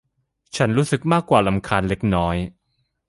[0.55, 2.35] ฉันรู้สึกมากกว่ารำคาญเล็กน้อย